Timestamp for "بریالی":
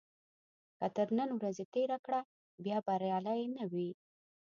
2.87-3.41